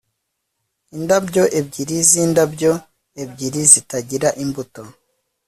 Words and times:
indabyo 0.97 1.43
ebyiri 1.59 1.97
zindabyo 2.11 2.71
ebyiri 3.23 3.61
zitagira 3.71 4.27
imbuto 4.43 4.83